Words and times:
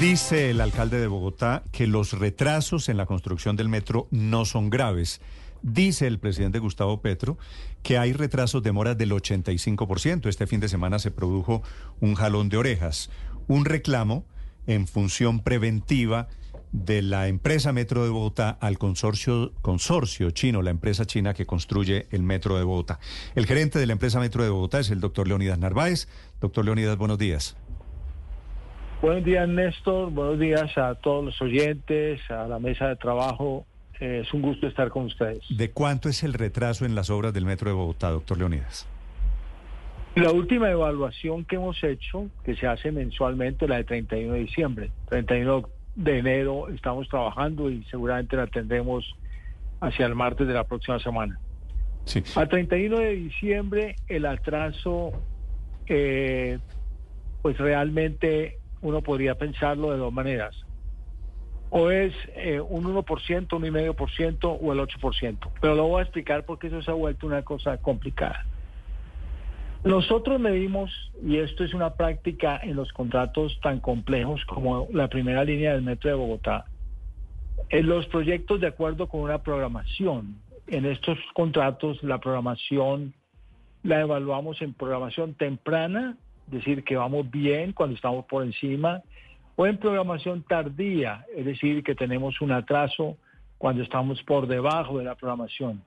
Dice 0.00 0.50
el 0.50 0.60
alcalde 0.60 1.00
de 1.00 1.08
Bogotá 1.08 1.64
que 1.72 1.88
los 1.88 2.12
retrasos 2.12 2.88
en 2.88 2.96
la 2.96 3.06
construcción 3.06 3.56
del 3.56 3.68
metro 3.68 4.06
no 4.12 4.44
son 4.44 4.70
graves. 4.70 5.20
Dice 5.62 6.06
el 6.06 6.20
presidente 6.20 6.60
Gustavo 6.60 7.02
Petro 7.02 7.36
que 7.82 7.98
hay 7.98 8.12
retrasos 8.12 8.62
de 8.62 8.70
moras 8.70 8.96
del 8.96 9.10
85%. 9.10 10.28
Este 10.28 10.46
fin 10.46 10.60
de 10.60 10.68
semana 10.68 11.00
se 11.00 11.10
produjo 11.10 11.64
un 11.98 12.14
jalón 12.14 12.48
de 12.48 12.58
orejas, 12.58 13.10
un 13.48 13.64
reclamo 13.64 14.24
en 14.68 14.86
función 14.86 15.40
preventiva 15.40 16.28
de 16.70 17.02
la 17.02 17.26
empresa 17.26 17.72
Metro 17.72 18.04
de 18.04 18.10
Bogotá 18.10 18.50
al 18.60 18.78
consorcio, 18.78 19.52
consorcio 19.62 20.30
chino, 20.30 20.62
la 20.62 20.70
empresa 20.70 21.06
china 21.06 21.34
que 21.34 21.44
construye 21.44 22.06
el 22.12 22.22
Metro 22.22 22.56
de 22.56 22.62
Bogotá. 22.62 23.00
El 23.34 23.46
gerente 23.46 23.80
de 23.80 23.86
la 23.86 23.94
empresa 23.94 24.20
Metro 24.20 24.44
de 24.44 24.50
Bogotá 24.50 24.78
es 24.78 24.90
el 24.90 25.00
doctor 25.00 25.26
Leonidas 25.26 25.58
Narváez. 25.58 26.06
Doctor 26.40 26.64
Leonidas, 26.64 26.96
buenos 26.96 27.18
días. 27.18 27.56
Buenos 29.00 29.24
días, 29.24 29.48
Néstor. 29.48 30.10
Buenos 30.10 30.40
días 30.40 30.76
a 30.76 30.96
todos 30.96 31.24
los 31.24 31.40
oyentes, 31.40 32.20
a 32.30 32.48
la 32.48 32.58
mesa 32.58 32.88
de 32.88 32.96
trabajo. 32.96 33.64
Eh, 34.00 34.22
es 34.24 34.34
un 34.34 34.42
gusto 34.42 34.66
estar 34.66 34.88
con 34.88 35.04
ustedes. 35.04 35.40
¿De 35.50 35.70
cuánto 35.70 36.08
es 36.08 36.24
el 36.24 36.34
retraso 36.34 36.84
en 36.84 36.96
las 36.96 37.08
obras 37.08 37.32
del 37.32 37.44
Metro 37.44 37.70
de 37.70 37.76
Bogotá, 37.76 38.10
doctor 38.10 38.38
Leonidas? 38.38 38.88
La 40.16 40.32
última 40.32 40.68
evaluación 40.68 41.44
que 41.44 41.56
hemos 41.56 41.82
hecho, 41.84 42.28
que 42.44 42.56
se 42.56 42.66
hace 42.66 42.90
mensualmente, 42.90 43.68
la 43.68 43.76
de 43.76 43.84
31 43.84 44.32
de 44.32 44.40
diciembre. 44.40 44.90
31 45.10 45.68
de 45.94 46.18
enero 46.18 46.68
estamos 46.68 47.08
trabajando 47.08 47.70
y 47.70 47.84
seguramente 47.84 48.36
la 48.36 48.48
tendremos 48.48 49.14
hacia 49.80 50.06
el 50.06 50.16
martes 50.16 50.48
de 50.48 50.54
la 50.54 50.64
próxima 50.64 50.98
semana. 50.98 51.38
Sí. 52.04 52.24
A 52.34 52.46
31 52.46 52.98
de 52.98 53.14
diciembre 53.14 53.96
el 54.08 54.26
atraso, 54.26 55.12
eh, 55.86 56.58
pues 57.42 57.58
realmente 57.58 58.58
uno 58.82 59.02
podría 59.02 59.34
pensarlo 59.36 59.92
de 59.92 59.98
dos 59.98 60.12
maneras. 60.12 60.54
O 61.70 61.90
es 61.90 62.14
eh, 62.34 62.60
un 62.60 62.84
1%, 62.84 63.56
un 63.56 63.62
1,5% 63.62 64.58
o 64.60 64.72
el 64.72 64.78
8%. 64.78 65.50
Pero 65.60 65.74
lo 65.74 65.86
voy 65.88 66.00
a 66.00 66.02
explicar 66.02 66.44
porque 66.44 66.68
eso 66.68 66.80
se 66.82 66.90
ha 66.90 66.94
vuelto 66.94 67.26
una 67.26 67.42
cosa 67.42 67.76
complicada. 67.78 68.44
Nosotros 69.84 70.40
medimos, 70.40 70.90
y 71.22 71.36
esto 71.36 71.62
es 71.62 71.72
una 71.72 71.94
práctica 71.94 72.58
en 72.62 72.74
los 72.74 72.92
contratos 72.92 73.58
tan 73.62 73.80
complejos 73.80 74.44
como 74.46 74.88
la 74.92 75.08
primera 75.08 75.44
línea 75.44 75.72
del 75.72 75.82
Metro 75.82 76.10
de 76.10 76.16
Bogotá, 76.16 76.64
en 77.70 77.86
los 77.86 78.06
proyectos 78.06 78.60
de 78.60 78.66
acuerdo 78.66 79.08
con 79.08 79.20
una 79.20 79.42
programación. 79.42 80.36
En 80.66 80.84
estos 80.84 81.18
contratos 81.32 82.02
la 82.02 82.18
programación 82.18 83.14
la 83.82 84.00
evaluamos 84.00 84.60
en 84.62 84.74
programación 84.74 85.34
temprana, 85.34 86.16
decir, 86.50 86.84
que 86.84 86.96
vamos 86.96 87.30
bien 87.30 87.72
cuando 87.72 87.96
estamos 87.96 88.24
por 88.26 88.44
encima, 88.44 89.02
o 89.56 89.66
en 89.66 89.76
programación 89.78 90.42
tardía, 90.42 91.26
es 91.36 91.44
decir, 91.44 91.82
que 91.82 91.94
tenemos 91.94 92.40
un 92.40 92.52
atraso 92.52 93.16
cuando 93.58 93.82
estamos 93.82 94.22
por 94.22 94.46
debajo 94.46 94.98
de 94.98 95.04
la 95.04 95.16
programación. 95.16 95.82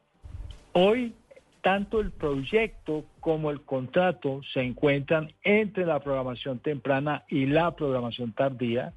Hoy, 0.74 1.13
tanto 1.62 2.02
el 2.02 2.12
proyecto 2.12 3.06
como 3.19 3.50
el 3.50 3.62
contrato 3.62 4.41
se 4.53 4.62
encuentran 4.62 5.31
entre 5.44 5.86
la 5.86 6.00
programación 6.00 6.59
temprana 6.59 7.24
y 7.30 7.46
la 7.46 7.72
programación 7.72 8.34
tardía, 8.34 8.94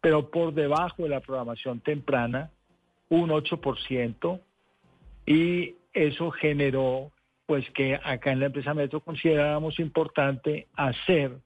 pero 0.00 0.30
por 0.30 0.52
debajo 0.52 1.04
de 1.04 1.08
la 1.08 1.20
programación 1.20 1.80
temprana, 1.80 2.50
un 3.08 3.30
8%, 3.30 4.40
y 5.26 5.76
eso 5.92 6.30
generó 6.30 7.12
pues 7.46 7.68
que 7.70 7.98
acá 8.02 8.32
en 8.32 8.40
la 8.40 8.46
empresa 8.46 8.74
Metro 8.74 9.00
considerábamos 9.00 9.78
importante 9.78 10.68
hacer 10.76 11.38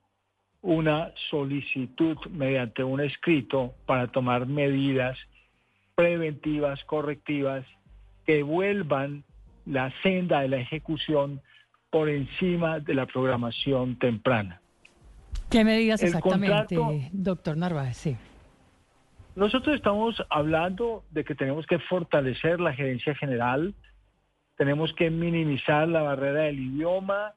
una 0.62 1.12
solicitud 1.30 2.16
mediante 2.30 2.82
un 2.82 3.00
escrito 3.00 3.74
para 3.86 4.08
tomar 4.08 4.46
medidas 4.46 5.16
preventivas, 5.94 6.82
correctivas, 6.84 7.64
que 8.26 8.42
vuelvan 8.42 9.24
la 9.64 9.92
senda 10.02 10.40
de 10.40 10.48
la 10.48 10.56
ejecución 10.58 11.40
por 11.90 12.08
encima 12.08 12.80
de 12.80 12.94
la 12.94 13.06
programación 13.06 13.96
temprana. 13.98 14.60
¿Qué 15.50 15.64
medidas 15.64 16.02
exactamente, 16.02 16.74
contrato- 16.76 17.08
doctor 17.12 17.56
Narváez? 17.56 17.96
Sí. 17.96 18.16
Nosotros 19.36 19.76
estamos 19.76 20.22
hablando 20.30 21.04
de 21.10 21.24
que 21.24 21.34
tenemos 21.34 21.66
que 21.66 21.78
fortalecer 21.78 22.58
la 22.60 22.72
gerencia 22.72 23.14
general, 23.14 23.74
tenemos 24.56 24.93
que 24.94 25.11
minimizar 25.11 25.89
la 25.89 26.03
barrera 26.03 26.43
del 26.43 26.59
idioma 26.59 27.34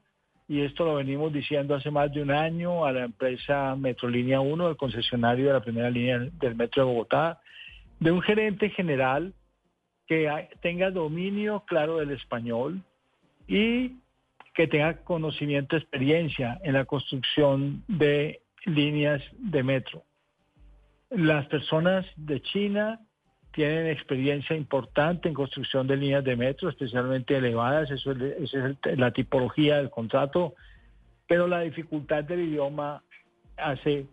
y 0.48 0.62
esto 0.62 0.84
lo 0.84 0.96
venimos 0.96 1.32
diciendo 1.32 1.76
hace 1.76 1.92
más 1.92 2.12
de 2.12 2.22
un 2.22 2.32
año 2.32 2.84
a 2.84 2.90
la 2.90 3.04
empresa 3.04 3.76
Metrolínea 3.76 4.40
1, 4.40 4.70
el 4.70 4.76
concesionario 4.76 5.46
de 5.46 5.52
la 5.52 5.62
primera 5.62 5.90
línea 5.90 6.18
del 6.18 6.56
Metro 6.56 6.82
de 6.82 6.92
Bogotá, 6.92 7.40
de 8.00 8.10
un 8.10 8.20
gerente 8.20 8.70
general 8.70 9.32
que 10.08 10.48
tenga 10.60 10.90
dominio 10.90 11.62
claro 11.68 11.98
del 11.98 12.10
español 12.10 12.82
y 13.46 13.92
que 14.54 14.66
tenga 14.66 14.96
conocimiento, 15.04 15.76
experiencia 15.76 16.58
en 16.64 16.72
la 16.72 16.84
construcción 16.84 17.84
de 17.86 18.40
líneas 18.64 19.22
de 19.38 19.62
metro. 19.62 20.02
Las 21.10 21.46
personas 21.46 22.04
de 22.16 22.42
China 22.42 22.98
tienen 23.52 23.88
experiencia 23.88 24.54
importante 24.56 25.28
en 25.28 25.34
construcción 25.34 25.86
de 25.86 25.96
líneas 25.96 26.24
de 26.24 26.36
metro, 26.36 26.68
especialmente 26.68 27.36
elevadas, 27.36 27.90
eso 27.90 28.12
es, 28.12 28.20
esa 28.20 28.76
es 28.84 28.98
la 28.98 29.10
tipología 29.10 29.78
del 29.78 29.90
contrato, 29.90 30.54
pero 31.26 31.46
la 31.46 31.60
dificultad 31.60 32.24
del 32.24 32.40
idioma 32.40 33.02
hace 33.56 34.06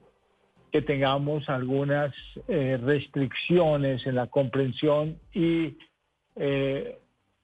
que 0.71 0.81
tengamos 0.81 1.47
algunas 1.49 2.13
eh, 2.47 2.77
restricciones 2.81 4.05
en 4.05 4.15
la 4.15 4.27
comprensión 4.27 5.17
y 5.33 5.77
eh, 6.35 6.99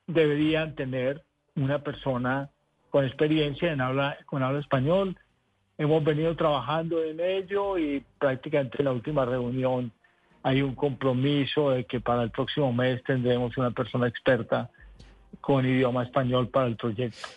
deberían 0.08 0.76
tener 0.76 1.24
una 1.56 1.80
persona 1.80 2.50
con 2.90 3.06
experiencia 3.06 3.72
en 3.72 3.82
habla, 3.82 4.18
con 4.26 4.44
habla 4.44 4.60
español. 4.60 5.18
Hemos 5.78 6.04
venido 6.04 6.36
trabajando 6.36 7.04
en 7.04 7.20
ello 7.20 7.78
y 7.78 8.04
prácticamente 8.20 8.78
en 8.80 8.86
la 8.86 8.92
última 8.92 9.26
reunión 9.26 9.92
hay 10.44 10.62
un 10.62 10.76
compromiso 10.76 11.72
de 11.72 11.86
que 11.86 12.02
para 12.02 12.24
el 12.24 12.32
próximo 12.32 12.72
mes 12.74 13.02
tendremos 13.04 13.58
una 13.58 13.72
persona 13.72 14.08
experta 14.08 14.70
con 15.42 15.66
idioma 15.66 16.04
español 16.04 16.50
para 16.50 16.68
el 16.68 16.76
proyecto. 16.76 17.28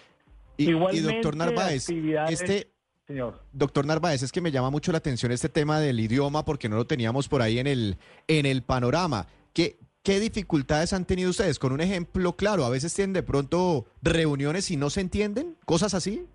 Y, 0.57 0.73
doctor 0.73 1.37
Narváez, 1.37 1.89
este, 2.29 2.69
Señor. 3.07 3.43
doctor 3.53 3.87
Narváez, 3.87 4.23
es 4.23 4.33
que 4.33 4.41
me 4.41 4.51
llama 4.51 4.71
mucho 4.71 4.91
la 4.91 4.99
atención 4.99 5.31
este 5.33 5.49
tema 5.49 5.81
del 5.81 6.01
idioma 6.01 6.45
porque 6.45 6.69
no 6.69 6.77
lo 6.77 6.87
teníamos 6.87 7.29
por 7.29 7.43
ahí 7.43 7.59
en 7.59 7.67
el, 7.67 7.97
en 8.27 8.47
el 8.47 8.63
panorama. 8.63 9.27
¿Qué, 9.53 9.79
¿Qué 10.03 10.19
dificultades 10.19 10.93
han 10.93 11.05
tenido 11.05 11.31
ustedes? 11.31 11.59
Con 11.59 11.73
un 11.73 11.81
ejemplo 11.81 12.37
claro, 12.37 12.65
a 12.65 12.71
veces 12.71 12.95
tienen 12.95 13.13
de 13.13 13.23
pronto 13.23 13.87
reuniones 14.03 14.71
y 14.71 14.77
no 14.77 14.91
se 14.91 15.01
entienden, 15.01 15.57
cosas 15.65 15.95
así. 15.95 16.27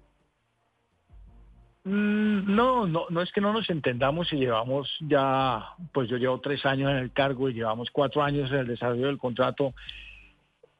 Mm, 1.84 2.56
No, 2.56 2.86
no, 2.86 3.06
no 3.10 3.22
es 3.22 3.32
que 3.32 3.42
no 3.42 3.54
nos 3.54 3.70
entendamos 3.70 4.32
y 4.34 4.38
llevamos 4.38 4.90
ya, 5.02 5.70
pues 5.94 6.10
yo 6.10 6.18
llevo 6.18 6.40
tres 6.40 6.66
años 6.66 6.92
en 6.92 6.98
el 6.98 7.12
cargo 7.12 7.50
y 7.50 7.54
llevamos 7.54 7.90
cuatro 7.92 8.22
años 8.22 8.52
en 8.52 8.58
el 8.60 8.68
desarrollo 8.68 9.08
del 9.08 9.18
contrato, 9.18 9.74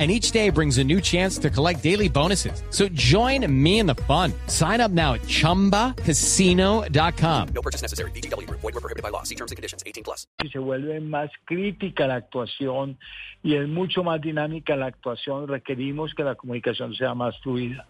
and 0.00 0.10
each 0.10 0.30
day 0.30 0.48
brings 0.48 0.78
a 0.78 0.84
new 0.84 1.02
chance 1.02 1.36
to 1.36 1.50
collect 1.50 1.82
daily 1.82 2.08
bonuses. 2.08 2.62
So 2.70 2.88
join 2.88 3.44
me 3.52 3.80
in 3.80 3.86
the 3.86 3.96
fun. 4.08 4.32
Sign 4.46 4.80
up 4.80 4.90
now 4.90 5.12
at 5.14 5.20
ChumbaCasino.com. 5.22 7.48
No 7.54 7.60
purchase 7.60 7.82
necessary. 7.82 8.12
BGW. 8.12 8.48
Void 8.48 8.62
were 8.62 8.80
prohibited 8.80 9.02
by 9.02 9.10
law. 9.10 9.24
See 9.24 9.34
terms 9.34 9.52
and 9.52 9.58
conditions. 9.58 9.82
18 9.84 10.02
plus. 10.02 10.26
y 10.42 10.48
se 10.48 10.58
vuelve 10.58 11.00
más 11.00 11.30
crítica 11.44 12.06
la 12.06 12.16
actuación 12.16 12.98
y 13.42 13.56
es 13.56 13.68
mucho 13.68 14.02
más 14.02 14.20
dinámica 14.20 14.76
la 14.76 14.86
actuación, 14.86 15.48
requerimos 15.48 16.14
que 16.14 16.24
la 16.24 16.34
comunicación 16.34 16.94
sea 16.94 17.14
más 17.14 17.38
fluida. 17.40 17.86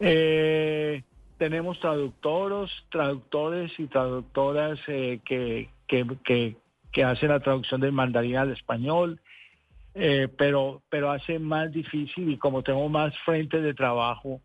Eh, 0.00 1.02
tenemos 1.38 1.78
traductores, 1.80 2.70
traductores 2.90 3.72
y 3.78 3.86
traductoras 3.86 4.78
eh, 4.88 5.20
que, 5.24 5.70
que, 5.86 6.06
que, 6.24 6.56
que 6.92 7.04
hacen 7.04 7.28
la 7.28 7.40
traducción 7.40 7.80
del 7.80 7.92
mandarín 7.92 8.36
al 8.36 8.52
español, 8.52 9.20
eh, 9.94 10.28
pero, 10.36 10.82
pero 10.88 11.10
hace 11.10 11.38
más 11.38 11.70
difícil 11.72 12.30
y 12.30 12.36
como 12.38 12.62
tenemos 12.62 12.90
más 12.90 13.16
frentes 13.24 13.62
de 13.62 13.74
trabajo, 13.74 14.40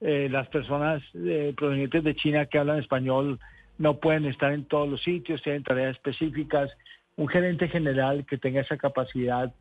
eh, 0.00 0.28
las 0.30 0.48
personas 0.48 1.02
eh, 1.14 1.52
provenientes 1.56 2.02
de 2.04 2.14
China 2.14 2.46
que 2.46 2.58
hablan 2.58 2.78
español 2.78 3.38
no 3.78 3.98
pueden 3.98 4.26
estar 4.26 4.52
en 4.52 4.64
todos 4.64 4.88
los 4.88 5.02
sitios, 5.02 5.42
tienen 5.42 5.62
tareas 5.62 5.96
específicas. 5.96 6.70
Un 7.16 7.28
gerente 7.28 7.68
general 7.68 8.24
que 8.26 8.38
tenga 8.38 8.60
esa 8.60 8.76
capacidad 8.76 9.52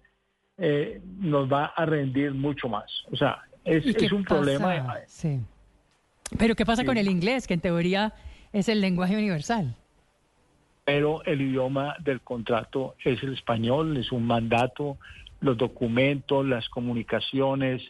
eh, 0.57 1.01
nos 1.19 1.51
va 1.51 1.65
a 1.67 1.85
rendir 1.85 2.33
mucho 2.33 2.67
más. 2.67 2.89
O 3.11 3.15
sea, 3.15 3.39
es, 3.63 3.85
¿Y 3.85 3.93
qué 3.93 4.05
es 4.05 4.11
un 4.11 4.23
pasa? 4.23 4.35
problema. 4.35 4.95
Sí. 5.07 5.39
Pero 6.37 6.55
¿qué 6.55 6.65
pasa 6.65 6.81
Sí. 6.81 6.85
con 6.85 6.97
el 6.97 7.07
inglés, 7.09 7.47
que 7.47 7.53
en 7.53 7.61
teoría 7.61 8.13
es 8.51 8.67
el 8.69 8.81
lenguaje 8.81 9.15
universal? 9.15 9.75
pero 10.85 11.23
el 11.25 11.39
idioma 11.39 11.95
del 11.99 12.19
contrato 12.21 12.95
es 13.05 13.21
el 13.21 13.33
español, 13.33 13.95
es 13.97 14.11
un 14.11 14.25
mandato, 14.25 14.97
los 15.41 15.57
documentos, 15.57 16.45
las 16.45 16.67
comunicaciones, 16.69 17.81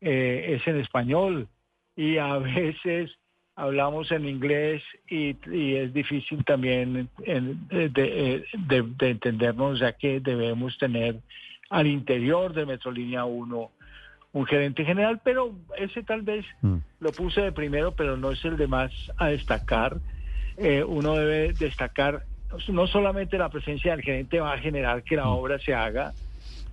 eh, 0.00 0.56
es 0.60 0.66
en 0.66 0.80
español 0.80 1.48
y 1.96 2.18
a 2.18 2.36
veces 2.38 3.10
hablamos 3.56 4.10
en 4.12 4.28
inglés 4.28 4.82
y, 5.08 5.36
y 5.52 5.74
es 5.76 5.92
difícil 5.92 6.44
también 6.44 7.08
en- 7.24 7.68
de, 7.68 7.88
de- 7.88 8.44
de- 8.56 8.82
de 8.96 9.10
entendernos 9.10 9.80
ya 9.80 9.92
que 9.92 10.20
debemos 10.20 10.78
tener 10.78 11.16
al 11.70 11.86
interior 11.88 12.52
de 12.54 12.64
Metrolínea 12.66 13.24
1 13.24 13.70
un 14.32 14.46
gerente 14.46 14.84
general, 14.84 15.20
pero 15.24 15.52
ese 15.76 16.02
tal 16.02 16.22
vez 16.22 16.44
Mm. 16.62 16.76
lo 17.00 17.12
puse 17.12 17.40
de 17.40 17.50
primero, 17.52 17.92
pero 17.92 18.16
no 18.16 18.30
es 18.30 18.44
el 18.44 18.56
de 18.56 18.66
más 18.68 18.92
a 19.16 19.28
destacar. 19.28 19.96
Eh, 20.56 20.84
uno 20.84 21.14
debe 21.16 21.52
destacar, 21.54 22.22
no 22.68 22.86
solamente 22.86 23.38
la 23.38 23.48
presencia 23.48 23.92
del 23.92 24.02
gerente 24.04 24.38
va 24.40 24.52
a 24.52 24.58
generar 24.58 25.02
que 25.02 25.16
la 25.16 25.24
Mm. 25.24 25.28
obra 25.30 25.58
se 25.58 25.74
haga 25.74 26.12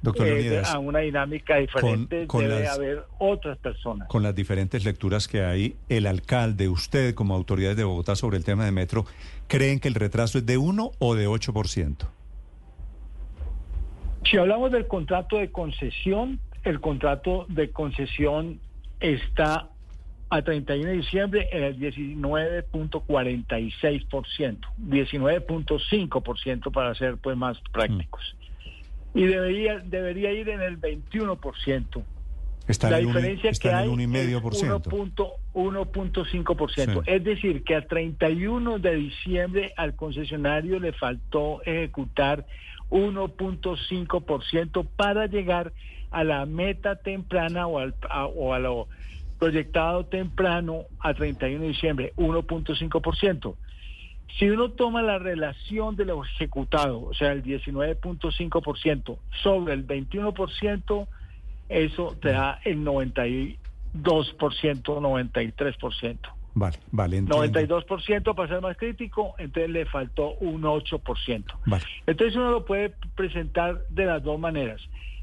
Doctor 0.01 0.27
eh, 0.27 0.61
a 0.65 0.77
una 0.77 0.99
dinámica 0.99 1.55
diferente, 1.57 2.27
con 2.27 2.41
debe 2.41 2.63
las- 2.63 2.75
haber 2.75 3.05
otras 3.17 3.57
personas. 3.57 4.07
con 4.07 4.21
las 4.21 4.35
diferentes 4.35 4.85
lecturas 4.85 5.27
que 5.27 5.41
hay, 5.43 5.75
el 5.89 6.05
alcalde, 6.05 6.69
usted 6.69 7.15
como 7.15 7.33
autoridades 7.33 7.75
de 7.77 7.85
Bogotá 7.85 8.15
sobre 8.15 8.37
el 8.37 8.43
tema 8.43 8.65
de 8.65 8.71
metro, 8.71 9.05
¿creen 9.47 9.79
que 9.79 9.87
el 9.87 9.95
retraso 9.95 10.37
es 10.37 10.45
de 10.45 10.57
1 10.57 10.91
o 10.99 11.15
de 11.15 11.27
8%? 11.27 12.07
Si 14.29 14.37
hablamos 14.37 14.71
del 14.71 14.87
contrato 14.87 15.37
de 15.37 15.51
concesión, 15.51 16.39
el 16.63 16.79
contrato 16.81 17.45
de 17.49 17.71
concesión 17.71 18.59
está 18.99 19.69
a 20.29 20.41
31 20.41 20.89
de 20.89 20.97
diciembre 20.97 21.47
en 21.51 21.63
el 21.63 21.79
19.46%, 21.79 24.57
19.5% 24.89 26.71
para 26.71 26.95
ser 26.95 27.17
pues 27.17 27.37
más 27.37 27.59
prácticos. 27.71 28.35
Y 29.15 29.25
debería 29.25 29.79
debería 29.79 30.31
ir 30.31 30.49
en 30.49 30.61
el 30.61 30.79
21%. 30.79 32.03
Está 32.67 32.89
La 32.89 32.99
en 32.99 33.07
diferencia 33.07 33.49
está 33.49 33.69
que 33.69 33.75
hay 33.75 33.87
1,5%. 33.87 34.51
es 34.53 34.61
1.- 34.61 35.33
1.5%. 35.55 36.75
Sí. 36.75 37.11
Es 37.11 37.23
decir, 37.23 37.63
que 37.63 37.75
al 37.75 37.87
31 37.87 38.79
de 38.79 38.95
diciembre 38.95 39.73
al 39.77 39.95
concesionario 39.95 40.79
le 40.79 40.91
faltó 40.91 41.61
ejecutar 41.63 42.45
1.5% 42.89 44.87
para 44.95 45.27
llegar 45.27 45.73
a 46.11 46.23
la 46.23 46.45
meta 46.45 46.97
temprana 46.97 47.67
o, 47.67 47.79
al, 47.79 47.95
a, 48.09 48.25
o 48.25 48.53
a 48.53 48.59
lo 48.59 48.87
proyectado 49.39 50.05
temprano 50.05 50.85
a 50.99 51.13
31 51.13 51.61
de 51.61 51.67
diciembre, 51.69 52.13
1.5%. 52.17 53.55
Si 54.37 54.49
uno 54.49 54.71
toma 54.71 55.01
la 55.01 55.17
relación 55.17 55.95
de 55.95 56.05
lo 56.05 56.23
ejecutado, 56.23 57.01
o 57.03 57.13
sea, 57.13 57.31
el 57.31 57.41
19.5% 57.43 59.17
sobre 59.43 59.73
el 59.73 59.87
21%, 59.87 61.07
eso 61.69 62.17
te 62.21 62.29
da 62.31 62.59
el 62.65 62.79
92%, 62.83 63.57
93%. 64.83 66.17
Vale, 66.57 66.77
vale, 66.91 67.17
entiendo. 67.17 67.45
92% 67.59 68.33
para 68.35 68.47
ser 68.49 68.61
más 68.61 68.77
crítico, 68.77 69.35
entonces 69.37 69.69
le 69.71 69.85
faltó 69.85 70.35
un 70.35 70.61
8%. 70.63 71.43
Vale. 71.65 71.83
Entonces 72.05 72.35
uno 72.35 72.51
lo 72.51 72.65
puede 72.65 72.93
presentar 73.15 73.81
de 73.89 74.05
las 74.05 74.23
dos 74.23 74.39
maneras. 74.39 74.81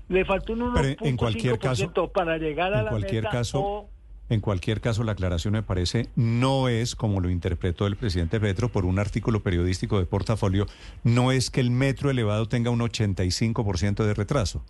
Le 0.09 0.25
faltó 0.27 0.53
un 0.53 0.73
Pero 0.75 0.89
en 1.01 1.17
cualquier 1.17 1.59
caso- 1.59 1.85
1.5% 1.85 2.13
para 2.13 2.37
llegar 2.37 2.75
a 2.75 2.79
En 2.81 2.85
la 2.85 2.91
cualquier 2.91 3.23
meta 3.25 3.31
caso, 3.31 3.61
o 3.63 3.91
en 4.32 4.40
cualquier 4.40 4.81
caso, 4.81 5.05
la 5.05 5.12
aclaración 5.12 5.52
me 5.55 5.62
parece 5.62 6.08
no 6.17 6.69
es 6.69 6.94
como 6.96 7.20
lo 7.20 7.31
interpretó 7.31 7.87
el 7.87 7.96
presidente 7.96 8.40
Petro 8.40 8.69
por 8.70 8.84
un 8.84 8.99
artículo 8.99 9.43
periodístico 9.43 9.99
de 9.99 10.06
portafolio, 10.06 10.67
no 11.05 11.32
es 11.32 11.50
que 11.50 11.61
el 11.61 11.70
metro 11.70 12.11
elevado 12.11 12.46
tenga 12.49 12.70
un 12.70 12.81
85% 12.81 14.05
de 14.05 14.14
retraso. 14.14 14.64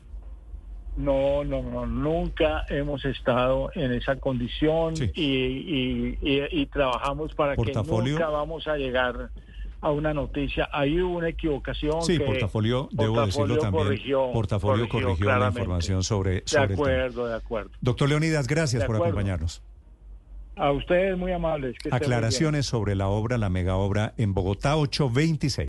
No, 0.97 1.43
no, 1.43 1.63
no, 1.63 1.87
nunca 1.87 2.67
hemos 2.69 3.05
estado 3.07 3.71
en 3.75 3.93
esa 3.93 4.17
condición 4.17 4.95
Sí. 4.95 5.11
y, 5.15 5.23
y- 5.25 6.19
y- 6.21 6.61
y 6.63 6.67
trabajamos 6.67 7.35
para 7.35 7.55
Portafolio. 7.55 8.05
que 8.17 8.23
nunca 8.23 8.29
vamos 8.29 8.67
a 8.69 8.77
llegar 8.77 9.31
a 9.83 9.91
una 9.91 10.15
noticia. 10.15 10.69
Ahí 10.73 10.99
hubo 11.01 11.19
una 11.19 11.29
equivocación. 11.29 12.03
Sí, 12.03 12.17
que 12.17 12.25
portafolio, 12.25 12.89
debo 12.93 13.15
Portafolio 13.17 13.55
decirlo 13.57 13.59
también, 13.59 13.85
corrigió- 13.85 14.33
portafolio 14.33 14.89
corrigió, 14.89 15.11
la 15.11 15.17
claramente. 15.35 15.61
información 15.61 16.03
sobre, 16.05 16.31
De 16.37 16.43
sobre 16.47 16.69
tema. 16.69 16.75
acuerdo, 16.83 17.27
de 17.27 17.35
acuerdo. 17.35 17.71
Doctor 17.81 18.09
Leonidas, 18.09 18.47
gracias 18.47 18.81
De 18.83 18.87
por 18.87 18.97
acuerdo. 18.97 19.13
acompañarnos. 19.13 19.63
A 20.57 20.71
ustedes 20.71 21.17
muy 21.19 21.33
amables. 21.33 21.77
que. 21.83 21.89
Aclaraciones 21.93 22.67
sobre 22.67 22.95
la 22.95 23.09
obra, 23.09 23.39
la 23.39 23.49
mega 23.49 23.75
obra 23.77 24.15
en 24.19 24.35
Bogotá 24.35 24.77
826. 24.77 25.69